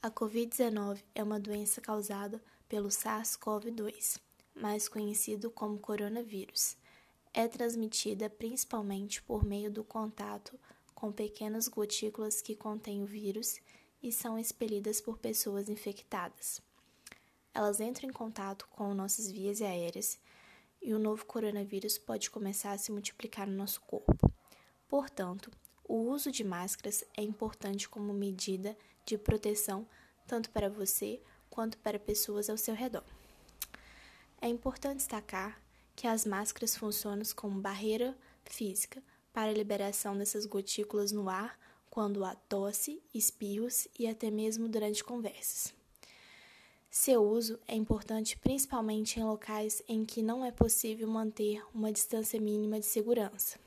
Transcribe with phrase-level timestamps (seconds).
[0.00, 4.20] A Covid-19 é uma doença causada pelo SARS-CoV-2,
[4.54, 6.76] mais conhecido como coronavírus.
[7.34, 10.56] É transmitida principalmente por meio do contato
[10.94, 13.58] com pequenas gotículas que contêm o vírus
[14.00, 16.62] e são expelidas por pessoas infectadas.
[17.52, 20.16] Elas entram em contato com nossas vias aéreas
[20.80, 24.30] e o novo coronavírus pode começar a se multiplicar no nosso corpo.
[24.86, 25.50] Portanto,
[25.88, 28.76] o uso de máscaras é importante como medida
[29.06, 29.86] de proteção
[30.26, 33.02] tanto para você quanto para pessoas ao seu redor.
[34.40, 35.60] É importante destacar
[35.96, 41.58] que as máscaras funcionam como barreira física para a liberação dessas gotículas no ar
[41.90, 45.74] quando há tosse, espirros e até mesmo durante conversas.
[46.90, 52.40] Seu uso é importante principalmente em locais em que não é possível manter uma distância
[52.40, 53.58] mínima de segurança.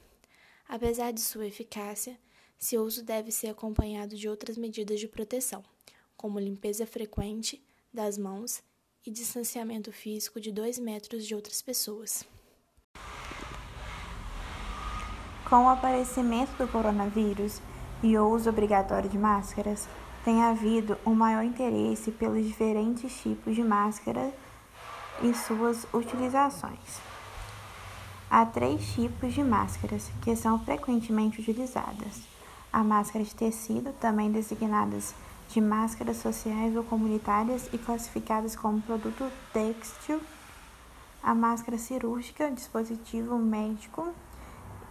[0.71, 2.17] Apesar de sua eficácia,
[2.57, 5.61] seu uso deve ser acompanhado de outras medidas de proteção,
[6.15, 7.61] como limpeza frequente
[7.93, 8.63] das mãos
[9.05, 12.23] e distanciamento físico de 2 metros de outras pessoas.
[15.49, 17.61] Com o aparecimento do coronavírus
[18.01, 19.89] e o uso obrigatório de máscaras,
[20.23, 24.33] tem havido um maior interesse pelos diferentes tipos de máscara
[25.21, 27.10] e suas utilizações.
[28.33, 32.21] Há três tipos de máscaras que são frequentemente utilizadas:
[32.71, 35.13] a máscara de tecido, também designadas
[35.49, 40.21] de máscaras sociais ou comunitárias e classificadas como produto têxtil,
[41.21, 44.13] a máscara cirúrgica, dispositivo médico.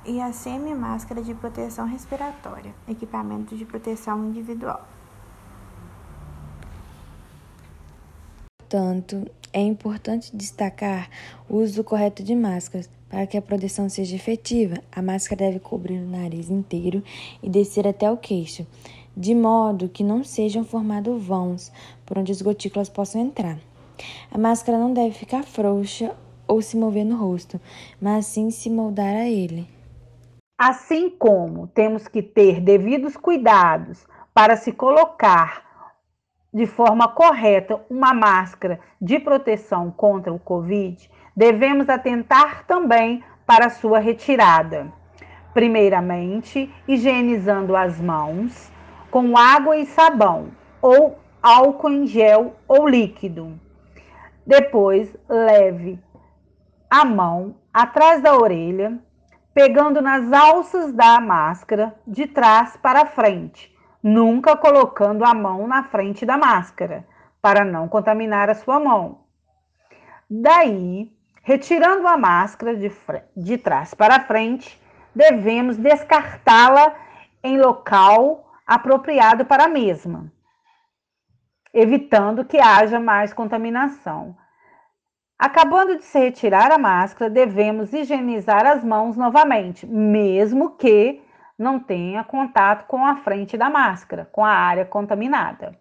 [0.04, 4.86] E a semi-máscara de proteção respiratória, equipamento de proteção individual.
[8.70, 11.10] Portanto, é importante destacar
[11.48, 12.88] o uso correto de máscaras.
[13.08, 17.02] Para que a proteção seja efetiva, a máscara deve cobrir o nariz inteiro
[17.42, 18.64] e descer até o queixo,
[19.16, 21.72] de modo que não sejam formados vãos
[22.06, 23.58] por onde as gotículas possam entrar.
[24.30, 26.14] A máscara não deve ficar frouxa
[26.46, 27.60] ou se mover no rosto,
[28.00, 29.66] mas sim se moldar a ele.
[30.56, 35.69] Assim como temos que ter devidos cuidados para se colocar
[36.52, 43.98] de forma correta uma máscara de proteção contra o Covid, devemos atentar também para sua
[43.98, 44.92] retirada.
[45.54, 48.70] Primeiramente, higienizando as mãos
[49.10, 50.48] com água e sabão
[50.82, 53.58] ou álcool em gel ou líquido.
[54.46, 55.98] Depois, leve
[56.88, 58.98] a mão atrás da orelha,
[59.54, 63.72] pegando nas alças da máscara de trás para frente
[64.02, 67.06] nunca colocando a mão na frente da máscara,
[67.40, 69.20] para não contaminar a sua mão.
[70.28, 71.10] Daí,
[71.42, 72.92] retirando a máscara de,
[73.36, 74.80] de trás para frente,
[75.14, 76.94] devemos descartá-la
[77.42, 80.30] em local apropriado para a mesma,
[81.72, 84.36] evitando que haja mais contaminação.
[85.38, 91.22] Acabando de se retirar a máscara, devemos higienizar as mãos novamente, mesmo que
[91.60, 95.78] não tenha contato com a frente da máscara, com a área contaminada.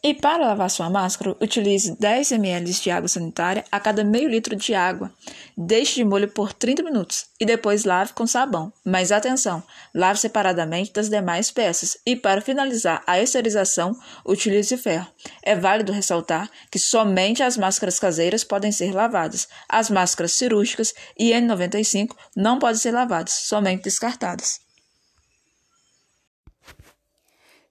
[0.00, 4.54] E para lavar sua máscara, utilize 10 ml de água sanitária a cada meio litro
[4.54, 5.12] de água.
[5.62, 8.72] Deixe de molho por 30 minutos e depois lave com sabão.
[8.82, 9.62] Mas atenção,
[9.94, 11.98] lave separadamente das demais peças.
[12.06, 13.94] E para finalizar a esterilização,
[14.24, 15.06] utilize ferro.
[15.42, 19.48] É válido ressaltar que somente as máscaras caseiras podem ser lavadas.
[19.68, 24.60] As máscaras cirúrgicas e N95 não podem ser lavadas, somente descartadas.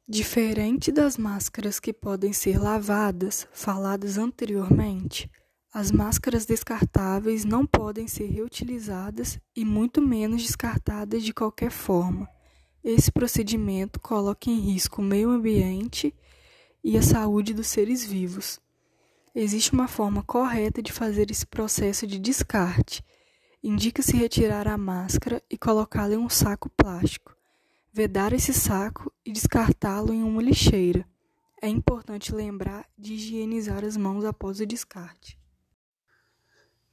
[0.08, 5.28] Diferente das máscaras que podem ser lavadas, faladas anteriormente,
[5.74, 12.30] as máscaras descartáveis não podem ser reutilizadas e muito menos descartadas de qualquer forma.
[12.84, 16.14] Esse procedimento coloca em risco o meio ambiente
[16.84, 18.60] e a saúde dos seres vivos.
[19.36, 23.04] Existe uma forma correta de fazer esse processo de descarte.
[23.64, 27.40] Indica-se retirar a máscara e colocá-la em um saco plástico
[27.92, 31.06] vedar esse saco e descartá-lo em uma lixeira.
[31.62, 35.39] É importante lembrar de higienizar as mãos após o descarte.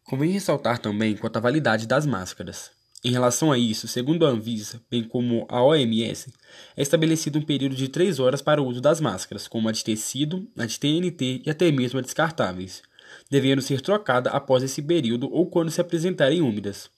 [0.08, 2.70] Convém ressaltar também quanto à validade das máscaras.
[3.04, 6.32] Em relação a isso, segundo a Anvisa, bem como a OMS,
[6.76, 9.82] é estabelecido um período de 3 horas para o uso das máscaras, como a de
[9.82, 12.82] tecido, a de TNT e até mesmo a descartáveis,
[13.28, 16.88] devendo ser trocada após esse período ou quando se apresentarem úmidas.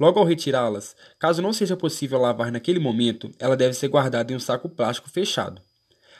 [0.00, 4.36] Logo ao retirá-las, caso não seja possível lavar naquele momento, ela deve ser guardada em
[4.36, 5.60] um saco plástico fechado.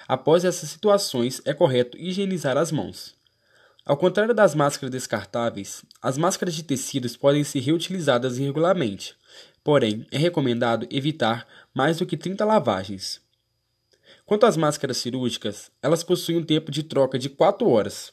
[0.06, 3.15] Após essas situações, é correto higienizar as mãos.
[3.86, 9.14] Ao contrário das máscaras descartáveis, as máscaras de tecidos podem ser reutilizadas regularmente,
[9.62, 13.20] porém, é recomendado evitar mais do que 30 lavagens.
[14.24, 18.12] Quanto às máscaras cirúrgicas, elas possuem um tempo de troca de 4 horas.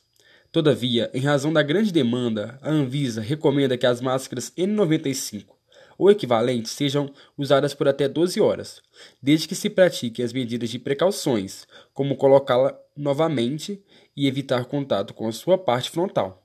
[0.52, 5.56] Todavia, em razão da grande demanda, a Anvisa recomenda que as máscaras N95
[5.98, 8.82] ou equivalentes sejam usadas por até 12 horas,
[9.22, 13.82] desde que se pratiquem as medidas de precauções, como colocá-la novamente
[14.16, 16.43] e evitar contato com a sua parte frontal.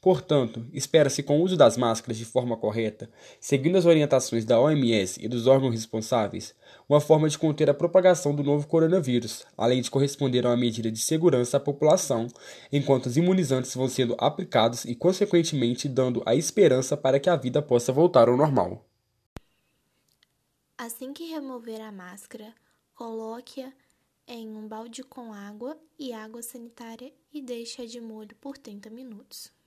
[0.00, 3.10] Portanto, espera-se com o uso das máscaras de forma correta,
[3.40, 6.54] seguindo as orientações da OMS e dos órgãos responsáveis,
[6.88, 10.88] uma forma de conter a propagação do novo coronavírus, além de corresponder a uma medida
[10.90, 12.28] de segurança à população,
[12.72, 17.60] enquanto os imunizantes vão sendo aplicados e, consequentemente, dando a esperança para que a vida
[17.60, 18.86] possa voltar ao normal.
[20.76, 22.54] Assim que remover a máscara,
[22.94, 23.72] coloque-a
[24.28, 29.57] em um balde com água e água sanitária e deixe-a de molho por 30 minutos.